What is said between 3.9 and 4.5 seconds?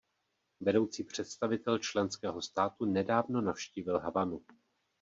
Havanu.